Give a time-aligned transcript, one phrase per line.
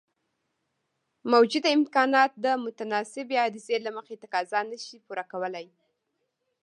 [1.31, 5.67] موجوده امکانات د متناسبې عرضې له مخې تقاضا نشي پوره کولای.